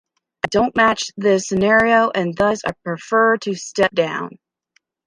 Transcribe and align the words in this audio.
I 0.43 0.47
don't 0.49 0.75
match 0.75 1.11
this 1.15 1.47
scenario 1.47 2.09
and 2.09 2.35
thus 2.35 2.61
I 2.65 2.71
prefer 2.83 3.37
to 3.37 3.53
step 3.53 3.91
down. 3.93 4.39